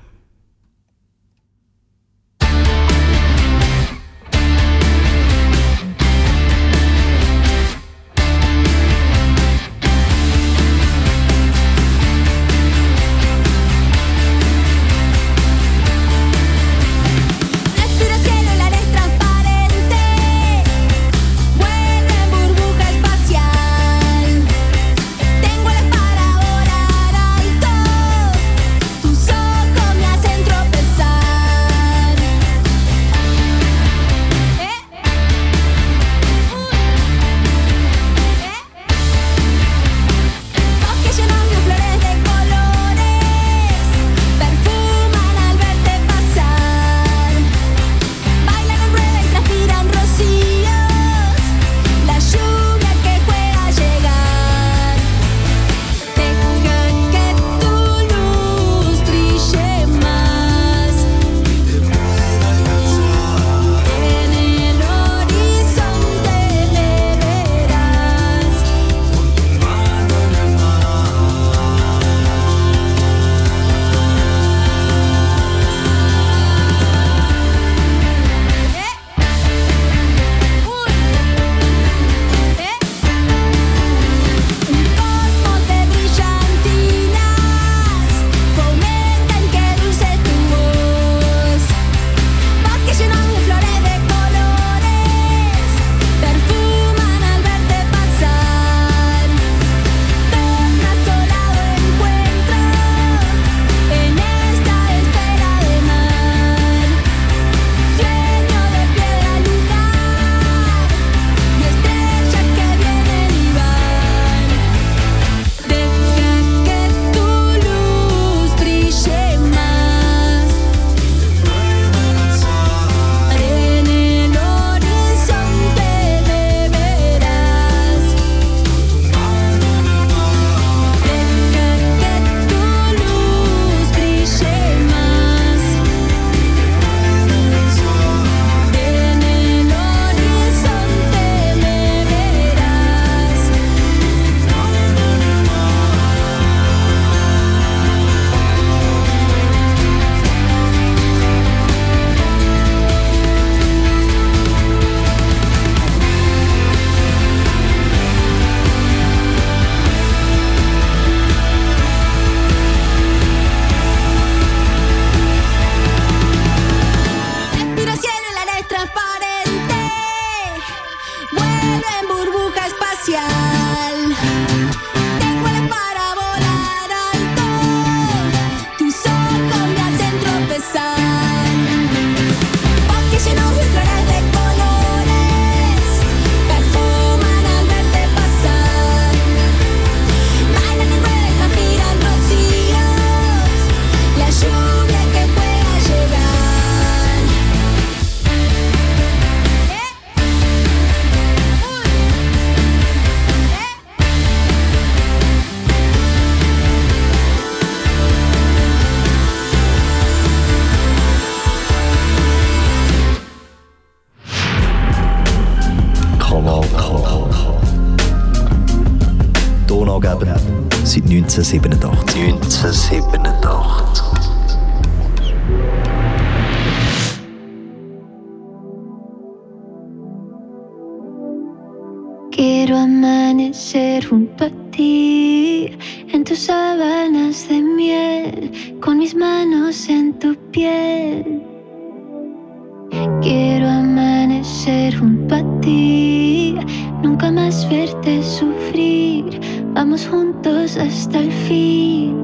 Vamos 249.74 250.06
juntos 250.06 250.76
hasta 250.76 251.18
el 251.20 251.32
fin. 251.32 252.16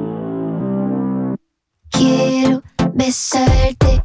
Quiero 1.91 2.63
besarte 2.95 4.03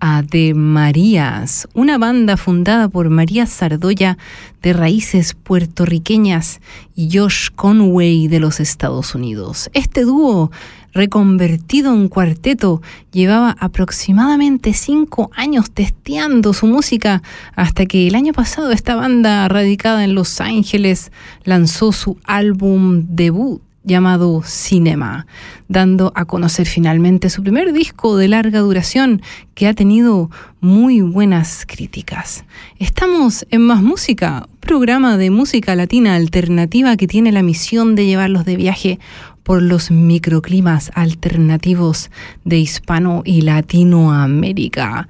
A 0.00 0.22
De 0.22 0.52
Marías, 0.52 1.66
una 1.74 1.96
banda 1.96 2.36
fundada 2.36 2.88
por 2.88 3.08
María 3.08 3.46
Sardoya 3.46 4.18
de 4.62 4.72
raíces 4.74 5.34
puertorriqueñas 5.34 6.60
y 6.94 7.16
Josh 7.16 7.48
Conway 7.54 8.28
de 8.28 8.40
los 8.40 8.60
Estados 8.60 9.14
Unidos. 9.14 9.70
Este 9.72 10.02
dúo, 10.02 10.50
reconvertido 10.92 11.94
en 11.94 12.08
cuarteto, 12.08 12.82
llevaba 13.10 13.56
aproximadamente 13.58 14.74
cinco 14.74 15.30
años 15.34 15.70
testeando 15.70 16.52
su 16.52 16.66
música 16.66 17.22
hasta 17.56 17.86
que 17.86 18.06
el 18.06 18.14
año 18.14 18.34
pasado 18.34 18.72
esta 18.72 18.96
banda, 18.96 19.48
radicada 19.48 20.04
en 20.04 20.14
Los 20.14 20.40
Ángeles, 20.42 21.10
lanzó 21.44 21.92
su 21.92 22.18
álbum 22.24 23.06
debut 23.08 23.62
llamado 23.82 24.42
Cinema, 24.44 25.26
dando 25.68 26.12
a 26.14 26.24
conocer 26.24 26.66
finalmente 26.66 27.30
su 27.30 27.42
primer 27.42 27.72
disco 27.72 28.16
de 28.16 28.28
larga 28.28 28.60
duración 28.60 29.22
que 29.54 29.66
ha 29.66 29.74
tenido 29.74 30.30
muy 30.60 31.00
buenas 31.00 31.64
críticas. 31.66 32.44
Estamos 32.78 33.46
en 33.50 33.62
Más 33.62 33.82
Música, 33.82 34.48
programa 34.60 35.16
de 35.16 35.30
música 35.30 35.74
latina 35.74 36.14
alternativa 36.14 36.96
que 36.96 37.06
tiene 37.06 37.32
la 37.32 37.42
misión 37.42 37.94
de 37.94 38.06
llevarlos 38.06 38.44
de 38.44 38.56
viaje 38.56 38.98
por 39.42 39.62
los 39.62 39.90
microclimas 39.90 40.90
alternativos 40.94 42.10
de 42.44 42.58
Hispano 42.58 43.22
y 43.24 43.40
Latinoamérica. 43.40 45.08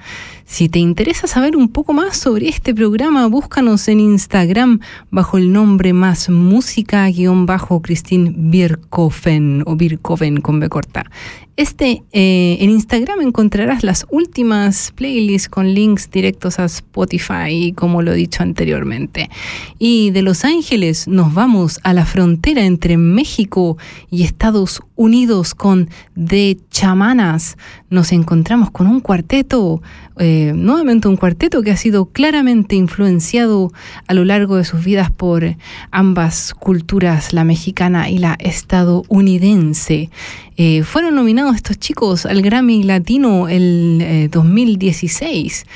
Si 0.51 0.69
te 0.69 0.81
interesa 0.81 1.29
saber 1.29 1.57
un 1.57 1.69
poco 1.69 1.93
más 1.93 2.17
sobre 2.17 2.49
este 2.49 2.75
programa, 2.75 3.29
búscanos 3.29 3.87
en 3.87 4.01
Instagram 4.01 4.81
bajo 5.09 5.39
el 5.39 5.53
nombre 5.53 5.93
más 5.93 6.29
música-bajo 6.29 7.81
Christine 7.81 8.35
Birkoven 8.37 9.63
o 9.65 9.77
Birkoven 9.77 10.41
con 10.41 10.59
B 10.59 10.69
corta. 10.69 11.09
Este, 11.57 12.03
eh, 12.13 12.57
en 12.61 12.71
Instagram 12.71 13.21
encontrarás 13.21 13.85
las 13.85 14.07
últimas 14.11 14.93
playlists 14.97 15.49
con 15.49 15.73
links 15.73 16.11
directos 16.11 16.59
a 16.59 16.65
Spotify, 16.65 17.73
como 17.77 18.03
lo 18.03 18.13
he 18.13 18.17
dicho 18.17 18.43
anteriormente. 18.43 19.31
Y 19.79 20.11
de 20.11 20.23
Los 20.23 20.45
Ángeles 20.45 21.07
nos 21.07 21.33
vamos 21.33 21.79
a 21.85 21.93
la 21.93 22.07
frontera 22.07 22.65
entre 22.65 22.97
México 22.97 23.79
y 24.11 24.25
Estados 24.25 24.81
Unidos 24.97 25.55
con 25.55 25.91
The 26.17 26.57
Chamanas. 26.71 27.57
Nos 27.91 28.13
encontramos 28.13 28.71
con 28.71 28.87
un 28.87 29.01
cuarteto, 29.01 29.83
eh, 30.17 30.53
nuevamente 30.55 31.09
un 31.09 31.17
cuarteto 31.17 31.61
que 31.63 31.73
ha 31.73 31.77
sido 31.77 32.07
claramente 32.07 32.77
influenciado 32.77 33.73
a 34.07 34.15
lo 34.15 34.25
largo 34.25 34.57
de 34.57 34.65
sus 34.65 34.85
vidas 34.85 35.11
por 35.11 35.57
ambas 35.91 36.55
culturas, 36.55 37.33
la 37.33 37.43
mexicana 37.43 38.09
y 38.09 38.19
la 38.19 38.37
estadounidense. 38.39 40.09
Eh, 40.57 40.85
fueron 40.85 41.17
nominados 41.17 41.57
estos 41.57 41.79
chicos 41.79 42.27
al 42.27 42.43
Grammy 42.43 42.85
Latino 42.85 43.49
el 43.49 43.99
eh, 44.01 44.29
2016. 44.31 45.67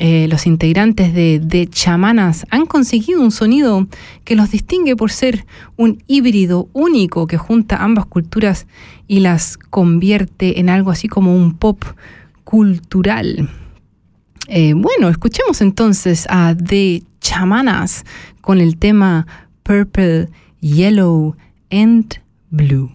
Eh, 0.00 0.28
los 0.28 0.46
integrantes 0.46 1.12
de, 1.12 1.40
de 1.42 1.66
Chamanas 1.66 2.46
han 2.50 2.66
conseguido 2.66 3.20
un 3.20 3.32
sonido 3.32 3.88
que 4.24 4.36
los 4.36 4.52
distingue 4.52 4.94
por 4.94 5.10
ser 5.10 5.44
un 5.76 6.02
híbrido 6.06 6.68
único 6.72 7.26
que 7.26 7.36
junta 7.36 7.82
ambas 7.82 8.06
culturas 8.06 8.68
y 9.08 9.20
las 9.20 9.56
convierte 9.58 10.60
en 10.60 10.68
algo 10.68 10.92
así 10.92 11.08
como 11.08 11.34
un 11.34 11.54
pop 11.54 11.82
cultural. 12.44 13.50
Eh, 14.46 14.72
bueno, 14.74 15.08
escuchemos 15.08 15.60
entonces 15.60 16.26
a 16.30 16.54
The 16.54 17.02
Chamanas 17.20 18.04
con 18.40 18.60
el 18.60 18.78
tema 18.78 19.26
Purple, 19.62 20.28
Yellow 20.60 21.36
and 21.70 22.20
Blue. 22.50 22.90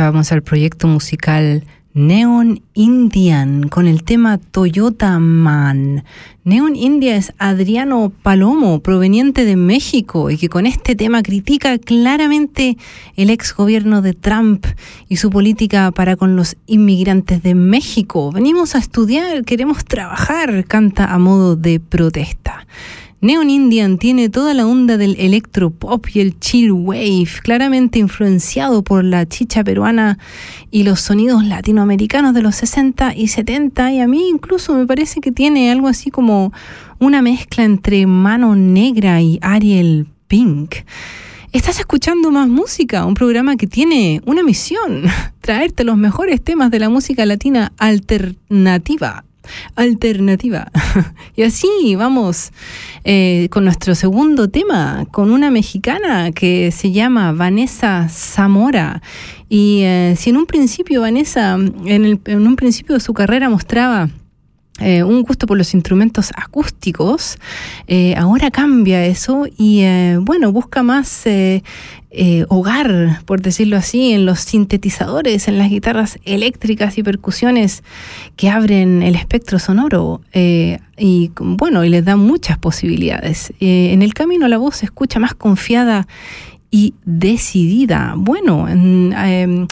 escuchábamos 0.00 0.32
al 0.32 0.42
proyecto 0.42 0.88
musical 0.88 1.62
Neon 1.92 2.62
Indian 2.72 3.68
con 3.68 3.86
el 3.86 4.02
tema 4.02 4.38
Toyota 4.38 5.18
Man. 5.18 6.04
Neon 6.42 6.74
India 6.74 7.16
es 7.16 7.34
Adriano 7.36 8.10
Palomo, 8.22 8.80
proveniente 8.80 9.44
de 9.44 9.56
México, 9.56 10.30
y 10.30 10.38
que 10.38 10.48
con 10.48 10.64
este 10.64 10.96
tema 10.96 11.22
critica 11.22 11.76
claramente 11.76 12.78
el 13.14 13.28
ex 13.28 13.54
gobierno 13.54 14.00
de 14.00 14.14
Trump 14.14 14.64
y 15.06 15.18
su 15.18 15.28
política 15.28 15.90
para 15.90 16.16
con 16.16 16.34
los 16.34 16.56
inmigrantes 16.66 17.42
de 17.42 17.54
México. 17.54 18.32
Venimos 18.32 18.74
a 18.74 18.78
estudiar, 18.78 19.44
queremos 19.44 19.84
trabajar, 19.84 20.64
canta 20.64 21.12
a 21.12 21.18
modo 21.18 21.56
de 21.56 21.78
protesta. 21.78 22.66
Neon 23.22 23.50
Indian 23.50 23.98
tiene 23.98 24.30
toda 24.30 24.54
la 24.54 24.66
onda 24.66 24.96
del 24.96 25.14
electropop 25.18 26.06
y 26.14 26.20
el 26.20 26.40
chill 26.40 26.72
wave, 26.72 27.28
claramente 27.42 27.98
influenciado 27.98 28.82
por 28.82 29.04
la 29.04 29.28
chicha 29.28 29.62
peruana 29.62 30.18
y 30.70 30.84
los 30.84 31.00
sonidos 31.00 31.44
latinoamericanos 31.44 32.32
de 32.32 32.40
los 32.40 32.56
60 32.56 33.14
y 33.14 33.28
70, 33.28 33.92
y 33.92 34.00
a 34.00 34.08
mí 34.08 34.30
incluso 34.30 34.72
me 34.72 34.86
parece 34.86 35.20
que 35.20 35.32
tiene 35.32 35.70
algo 35.70 35.86
así 35.86 36.10
como 36.10 36.54
una 36.98 37.20
mezcla 37.20 37.64
entre 37.64 38.06
Mano 38.06 38.56
Negra 38.56 39.20
y 39.20 39.38
Ariel 39.42 40.06
Pink. 40.26 40.76
Estás 41.52 41.78
escuchando 41.78 42.30
más 42.30 42.48
música, 42.48 43.04
un 43.04 43.12
programa 43.12 43.56
que 43.56 43.66
tiene 43.66 44.22
una 44.24 44.42
misión, 44.42 45.02
traerte 45.42 45.84
los 45.84 45.98
mejores 45.98 46.42
temas 46.42 46.70
de 46.70 46.78
la 46.78 46.88
música 46.88 47.26
latina 47.26 47.74
alternativa 47.76 49.24
alternativa. 49.76 50.70
y 51.36 51.42
así 51.42 51.94
vamos 51.96 52.52
eh, 53.04 53.48
con 53.50 53.64
nuestro 53.64 53.94
segundo 53.94 54.48
tema, 54.48 55.06
con 55.10 55.30
una 55.30 55.50
mexicana 55.50 56.32
que 56.32 56.70
se 56.72 56.92
llama 56.92 57.32
Vanessa 57.32 58.08
Zamora. 58.08 59.02
Y 59.48 59.82
eh, 59.82 60.14
si 60.16 60.30
en 60.30 60.36
un 60.36 60.46
principio 60.46 61.00
Vanessa, 61.02 61.54
en, 61.84 62.46
un 62.46 62.56
principio 62.56 62.94
de 62.94 63.00
su 63.00 63.14
carrera 63.14 63.48
mostraba... 63.48 64.08
Eh, 64.82 65.02
un 65.02 65.24
gusto 65.24 65.46
por 65.46 65.58
los 65.58 65.74
instrumentos 65.74 66.30
acústicos. 66.34 67.36
Ahora 68.16 68.50
cambia 68.50 69.04
eso 69.04 69.46
y 69.58 69.84
bueno, 70.20 70.52
busca 70.52 70.82
más 70.82 71.26
eh, 72.12 72.44
hogar, 72.48 73.22
por 73.24 73.40
decirlo 73.40 73.76
así, 73.76 74.12
en 74.12 74.26
los 74.26 74.40
sintetizadores, 74.40 75.46
en 75.46 75.58
las 75.58 75.70
guitarras 75.70 76.18
eléctricas 76.24 76.98
y 76.98 77.04
percusiones 77.04 77.84
que 78.34 78.50
abren 78.50 79.04
el 79.04 79.14
espectro 79.14 79.60
sonoro 79.60 80.20
eh, 80.32 80.80
y 80.98 81.30
bueno, 81.38 81.84
y 81.84 81.88
les 81.88 82.04
dan 82.04 82.18
muchas 82.18 82.58
posibilidades. 82.58 83.52
Eh, 83.60 83.92
en 83.92 84.02
el 84.02 84.12
camino 84.12 84.48
la 84.48 84.58
voz 84.58 84.78
se 84.78 84.86
escucha 84.86 85.20
más 85.20 85.34
confiada 85.34 86.08
y 86.72 86.94
decidida. 87.04 88.14
Bueno, 88.16 88.66
em, 88.68 89.68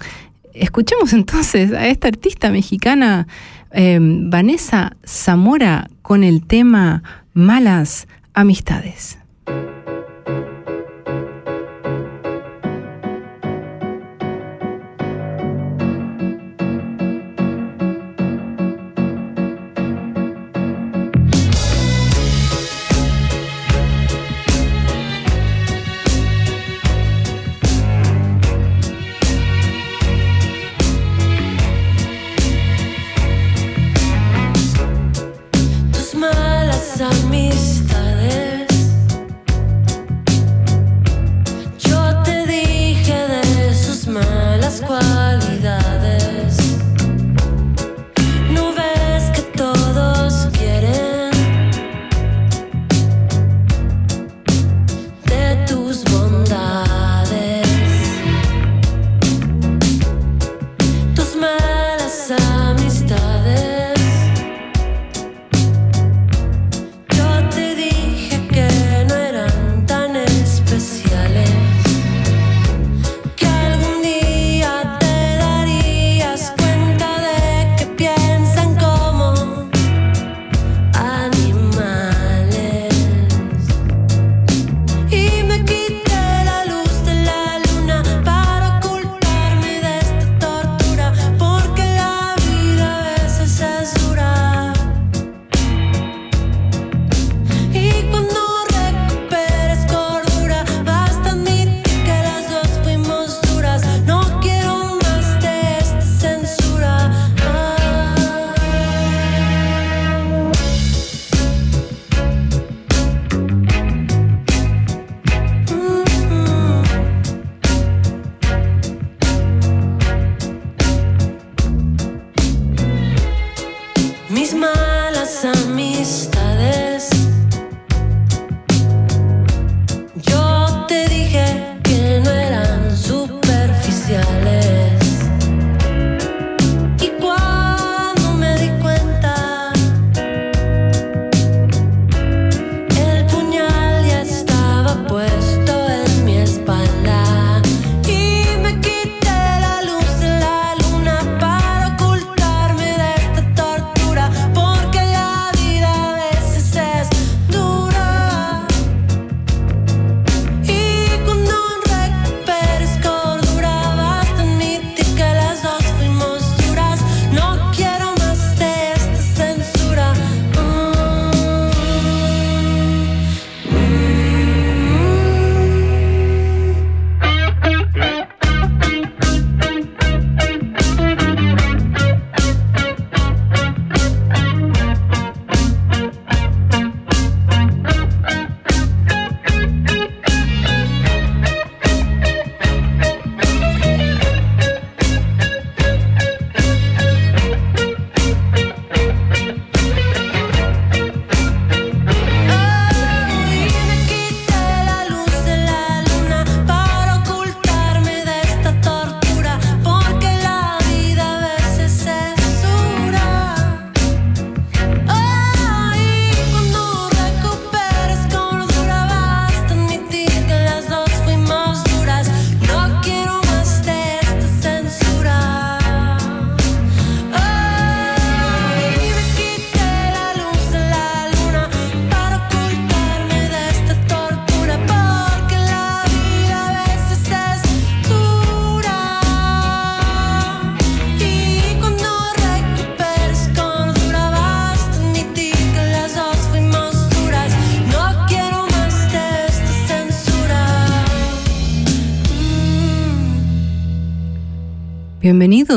escuchemos 0.55 1.13
entonces 1.13 1.73
a 1.73 1.89
esta 1.89 2.07
artista 2.07 2.51
mexicana 2.51 3.27
em, 3.73 4.31
Vanessa 4.31 4.97
Zamora 5.05 5.91
con 6.03 6.23
el 6.23 6.47
tema 6.47 7.03
Malas 7.35 8.07
Amistades. 8.33 9.18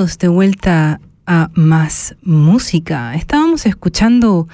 De 0.01 0.27
vuelta 0.27 0.99
a 1.27 1.51
Más 1.53 2.15
Música. 2.23 3.13
Estábamos 3.13 3.67
escuchando 3.67 4.47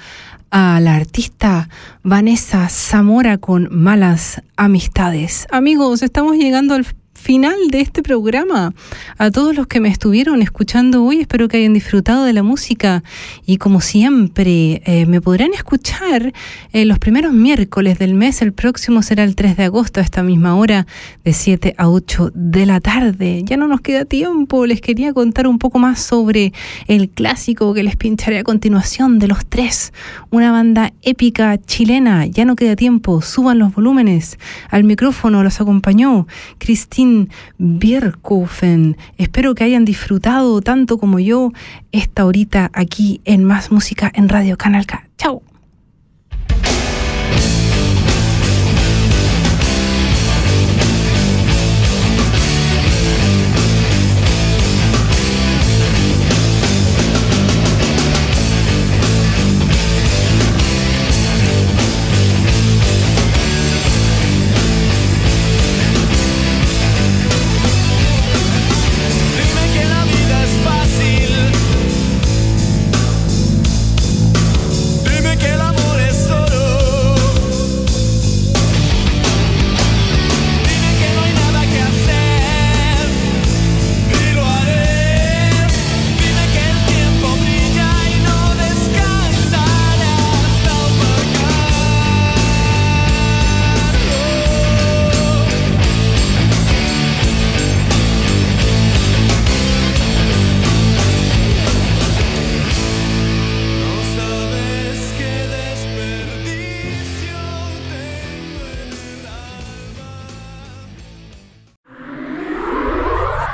a 0.50 0.78
la 0.78 0.94
artista 0.94 1.70
Vanessa 2.02 2.68
Zamora 2.68 3.38
con 3.38 3.66
Malas 3.70 4.42
Amistades. 4.56 5.46
Amigos, 5.50 6.02
estamos 6.02 6.36
llegando 6.36 6.74
al 6.74 6.84
final 7.18 7.56
de 7.70 7.80
este 7.80 8.02
programa. 8.02 8.72
A 9.18 9.30
todos 9.30 9.54
los 9.54 9.66
que 9.66 9.80
me 9.80 9.88
estuvieron 9.88 10.40
escuchando 10.40 11.04
hoy, 11.04 11.20
espero 11.20 11.48
que 11.48 11.58
hayan 11.58 11.74
disfrutado 11.74 12.24
de 12.24 12.32
la 12.32 12.42
música 12.42 13.02
y 13.44 13.56
como 13.56 13.80
siempre 13.80 14.82
eh, 14.84 15.04
me 15.06 15.20
podrán 15.20 15.52
escuchar 15.52 16.32
eh, 16.72 16.84
los 16.84 16.98
primeros 16.98 17.32
miércoles 17.32 17.98
del 17.98 18.14
mes. 18.14 18.40
El 18.40 18.52
próximo 18.52 19.02
será 19.02 19.24
el 19.24 19.34
3 19.34 19.56
de 19.56 19.64
agosto 19.64 20.00
a 20.00 20.02
esta 20.02 20.22
misma 20.22 20.56
hora 20.56 20.86
de 21.24 21.32
7 21.32 21.74
a 21.76 21.90
8 21.90 22.30
de 22.34 22.66
la 22.66 22.80
tarde. 22.80 23.42
Ya 23.44 23.56
no 23.56 23.66
nos 23.66 23.80
queda 23.80 24.04
tiempo, 24.04 24.64
les 24.64 24.80
quería 24.80 25.12
contar 25.12 25.48
un 25.48 25.58
poco 25.58 25.78
más 25.78 26.00
sobre 26.00 26.52
el 26.86 27.10
clásico 27.10 27.74
que 27.74 27.82
les 27.82 27.96
pincharé 27.96 28.38
a 28.38 28.44
continuación 28.44 29.18
de 29.18 29.28
los 29.28 29.44
tres. 29.44 29.92
Una 30.30 30.52
banda 30.52 30.92
épica 31.02 31.58
chilena. 31.58 32.26
Ya 32.26 32.44
no 32.44 32.54
queda 32.54 32.76
tiempo, 32.76 33.20
suban 33.22 33.58
los 33.58 33.74
volúmenes. 33.74 34.38
Al 34.70 34.84
micrófono 34.84 35.42
los 35.42 35.60
acompañó 35.60 36.26
Cristina 36.58 37.07
Bierkofen. 37.58 38.96
Espero 39.16 39.54
que 39.54 39.64
hayan 39.64 39.84
disfrutado 39.84 40.60
tanto 40.60 40.98
como 40.98 41.18
yo 41.18 41.52
esta 41.92 42.24
horita 42.26 42.70
aquí 42.72 43.20
en 43.24 43.44
Más 43.44 43.70
Música 43.70 44.10
en 44.14 44.28
Radio 44.28 44.56
Canal 44.56 44.86
K. 44.86 45.08
Chao. 45.16 45.47